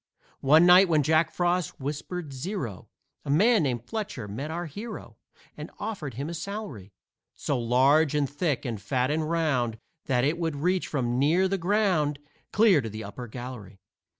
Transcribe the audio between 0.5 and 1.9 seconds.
night when Jack Frost